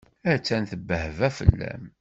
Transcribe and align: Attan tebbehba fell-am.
Attan 0.33 0.63
tebbehba 0.71 1.29
fell-am. 1.37 1.83